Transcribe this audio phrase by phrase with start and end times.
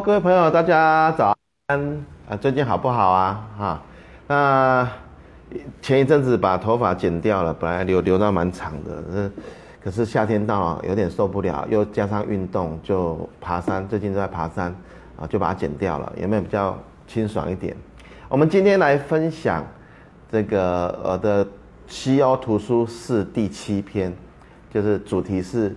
[0.00, 1.36] 各位朋友，大家早
[1.66, 2.34] 安啊！
[2.34, 3.46] 最近好不好啊？
[3.58, 3.82] 哈，
[4.26, 4.90] 那
[5.82, 9.30] 前一阵子把头发剪掉了，本来留留到蛮长的，
[9.84, 13.86] 可是夏天到了，有点受不了，又加上运动，就爬山。
[13.86, 14.74] 最近都在爬山
[15.20, 16.74] 啊，就把它剪掉了，有没有比较
[17.06, 17.76] 清爽一点？
[18.30, 19.62] 我们今天来分享
[20.30, 21.46] 这个我的
[21.86, 24.10] 西欧图书室第七篇，
[24.72, 25.76] 就是主题是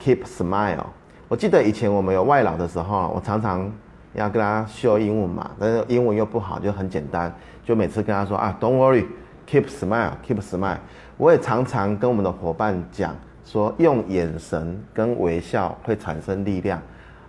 [0.00, 0.86] Keep Smile。
[1.28, 3.68] 我记得以前我们有外劳的时候，我常常
[4.14, 7.34] 要跟他秀英文嘛，但是英文又不好，就很简单，
[7.64, 10.78] 就每次跟他说啊，Don't worry，keep smile，keep smile。
[11.16, 13.12] 我也常常跟我们的伙伴讲
[13.44, 16.80] 说，用眼神跟微笑会产生力量，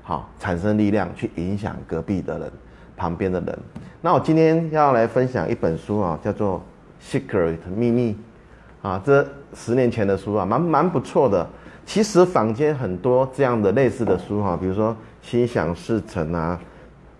[0.03, 2.51] 好，产生力量去影响隔壁的人、
[2.95, 3.59] 旁边的人。
[3.99, 6.61] 那我今天要来分享一本书啊，叫做
[7.19, 8.15] 《Secret 秘密》
[8.87, 11.49] 啊，这十年前的书啊，蛮蛮不错的。
[11.87, 14.91] 其实坊间很多这样的类似的书哈，比如说
[15.21, 16.59] 《心想事成》啊，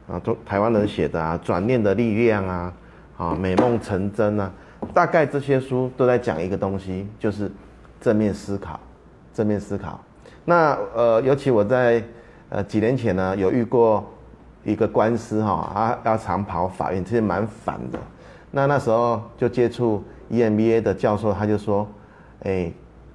[0.10, 2.74] 啊，中台湾人写的啊，《转念的力量》啊，
[3.18, 4.52] 啊，《美梦成真》啊，
[4.94, 7.50] 大概这些书都在讲一个东西，就是
[8.02, 8.78] 正面思考，
[9.34, 10.04] 正面思考。
[10.44, 12.04] 那呃，尤其我在
[12.50, 14.06] 呃几年前呢，有遇过
[14.66, 17.98] 一个官司哈，啊，要常跑法院，其实蛮烦的。
[18.52, 21.88] 那那时候就接触 EMBA 的教授，他就说，
[22.44, 22.70] 哎。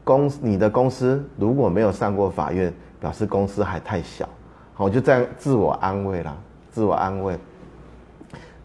[0.04, 4.28] 公你的公司如果没有上过法院，表示公司还太小，
[4.74, 6.36] 好，我就这样自我安慰啦，
[6.70, 7.38] 自我安慰。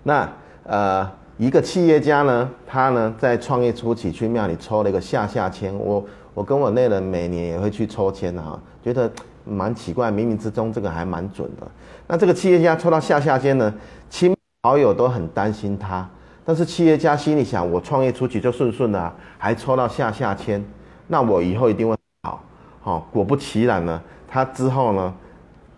[0.03, 0.27] 那
[0.63, 9.11] 呃，一个企业家呢，他呢在创业初期去庙里抽了一个下下签，我我跟我内人每年也会去抽签哈，觉得
[9.43, 11.67] 蛮奇怪，冥冥之中这个还蛮准的。
[12.07, 13.73] 那这个企业家抽到下下签呢，
[14.09, 16.09] 亲好友都很担心他，
[16.43, 20.63] 但是企业家心里想，我创业初期就顺顺的啊，还抽到下下签。
[21.07, 22.43] 那我以后一定会好，
[22.81, 25.13] 好，果不其然呢，他之后呢，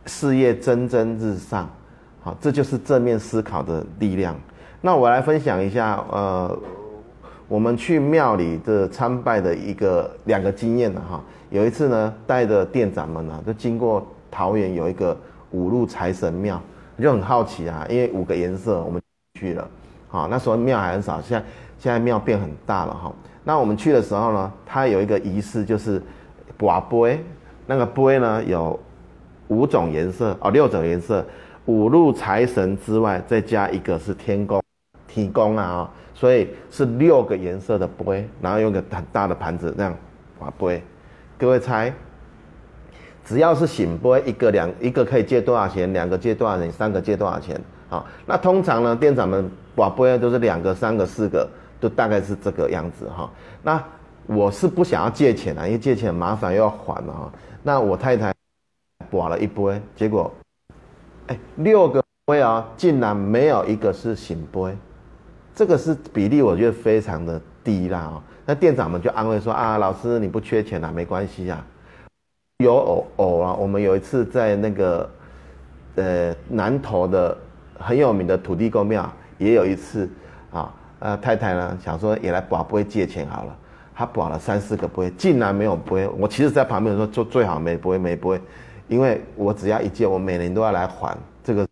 [0.06, 1.70] 事业蒸蒸日上，
[2.22, 4.36] 好，这就是正面思考的力量。
[4.82, 6.60] 那我来分享一下，呃，
[7.48, 11.22] 我们去庙里的参拜的一个两个经验哈。
[11.50, 15.16] 有一次呢，带着店长们呢，就经过桃园有一个
[15.52, 16.62] 五路财神庙，
[16.96, 19.02] 我就很好奇啊，因为五个颜色我们
[19.40, 19.68] 去了，
[20.08, 21.46] 好，那时候庙还很少，现在
[21.78, 23.14] 现在庙变很大了哈。
[23.50, 26.00] 那我们去的时候呢，它有一个仪式，就是
[26.56, 27.20] 拔杯，
[27.66, 28.80] 那个杯呢有
[29.48, 31.26] 五种颜色哦，六种颜色，
[31.66, 34.62] 五路财神之外，再加一个是天公，
[35.08, 39.96] 天公啊、哦，所以是六个颜色的杯，然后用个很大的盘子这样
[40.38, 40.84] 拔杯。
[41.36, 41.92] 各位猜，
[43.26, 45.92] 只要是醒杯，一个两一个可以借多少钱？
[45.92, 46.72] 两个借多少钱？
[46.72, 47.60] 三个借多少钱？
[47.90, 51.50] 好，那通常呢，店长们拔杯都是两个、三个、四个。
[51.80, 53.30] 就大概是这个样子哈，
[53.64, 53.84] 那
[54.26, 57.32] 我是不想要借钱啊，因为借钱麻烦又要还啊。
[57.64, 58.34] 那我太太
[59.10, 60.32] 拔了一杯，结果，
[61.28, 64.76] 哎，六个杯啊，竟然没有一个是醒杯，
[65.56, 68.24] 这个是比例，我觉得非常的低啦啊。
[68.46, 71.66] 那店长们就安慰说啊，老师你不缺钱啊，没关系啊。
[72.64, 75.10] 有偶偶啊，我们有一次在那个
[75.96, 77.38] 呃南投的
[77.80, 80.10] 很有名的土地公庙，也有一次
[80.52, 80.74] 啊。
[81.00, 83.56] 呃，太太呢想说也来拔杯借钱好了，
[83.96, 86.08] 他拔了三四个杯，竟然没有杯。
[86.18, 88.40] 我其实在旁边说，就最好没杯没杯，
[88.88, 91.68] 因为我只要一借，我每年都要来还，这个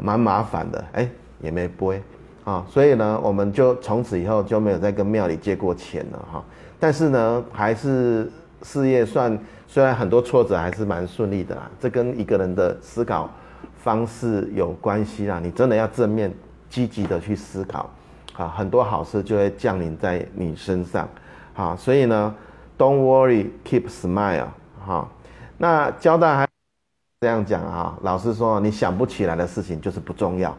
[0.00, 0.84] 蛮麻烦的。
[0.92, 1.08] 哎，
[1.40, 2.02] 也没杯
[2.44, 6.44] 啊，所以呢，我们就从此以后就没有再跟庙里借过钱了哈。
[6.78, 8.30] 但是呢，还是
[8.62, 11.70] 事业算虽然很多挫折，还是蛮顺利的啦。
[11.80, 13.30] 这跟一个人的思考
[13.78, 15.40] 方式有关系啦。
[15.42, 16.32] 你真的要正面
[16.68, 17.88] 积极的去思考。
[18.36, 21.08] 啊，很多好事就会降临在你身上，
[21.52, 22.34] 好，所以呢
[22.78, 24.46] ，Don't worry, keep smile，
[24.84, 25.06] 哈，
[25.58, 26.48] 那交代还
[27.20, 30.56] 这样讲啊，老师说你想不起来的事情就是不重要，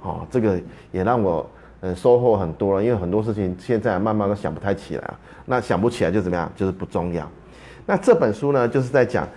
[0.00, 0.58] 哦，这个
[0.90, 1.48] 也让我
[1.80, 7.28] 嗯收获很多了，因为很多事情现在慢慢都想不太起来，那想不起来就怎么样，就是不重要。
[7.84, 9.28] 那这本书呢，就是在讲，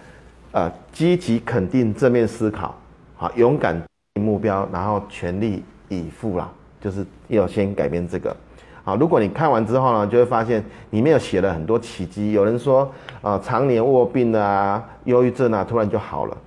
[0.54, 2.74] 呃，积极肯定正面思考，
[3.16, 3.80] 好，勇敢
[4.14, 6.50] 目标，然后全力以赴啦。
[6.86, 8.38] 就是要先改变这个，
[8.84, 12.34] 好，如果你看完之后呢，就会发现里面有写了很多奇迹。
[12.34, 12.84] 有人说
[13.24, 16.38] 啊、呃，常年卧病啊，忧郁症啊，突然就好了，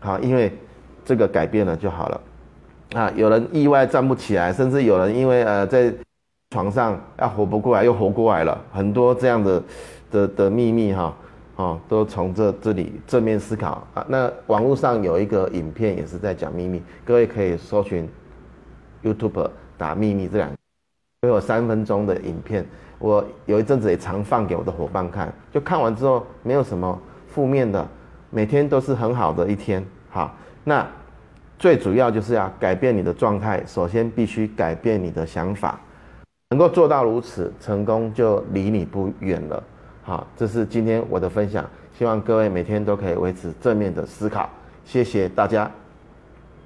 [0.00, 0.52] 好，因为
[1.04, 2.20] 这个改变了就好了。
[2.94, 5.94] 啊，有人意外站不起来，甚至有人因为呃在
[6.50, 8.60] 床上要活不过来，又活过来了。
[8.72, 9.62] 很多这样的
[10.10, 11.14] 的的秘密哈，
[11.54, 14.04] 哦，都从这这里正面思考啊。
[14.08, 18.08] 那网络上有一个影片也是在讲秘密，各位可以搜寻。
[19.02, 22.66] YouTube 打秘密这两个，有三分钟的影片，
[22.98, 26.98] 我有一阵子也常放给我的伙伴看，就看完之后没有什么
[27.28, 27.86] 负面的，
[28.30, 29.84] 每天都是很好的一天。
[30.08, 30.86] 好，那
[31.58, 35.78] 最主要就是要改变你的状态，首先必须改变你的想法，
[36.50, 39.62] 能够做到如此，成功就离你不远了。
[40.02, 41.64] 好，这是今天我的分享，
[41.96, 44.48] 希望各位每天都可以维持正面的思考。
[44.84, 45.70] 谢谢大家。